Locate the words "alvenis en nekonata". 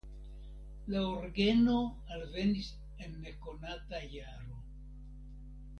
2.15-4.03